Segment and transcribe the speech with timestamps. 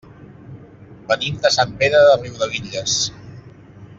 [1.11, 2.99] Venim de Sant Pere de Riudebitlles.